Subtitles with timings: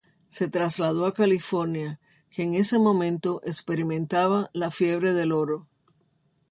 [0.29, 1.99] Se trasladó a California,
[2.31, 5.67] que en ese momento experimentaba la Fiebre del Oro.